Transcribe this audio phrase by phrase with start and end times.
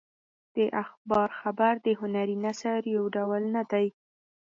[0.55, 3.87] د اخبار خبر د هنري نثر یو ډول نه دی.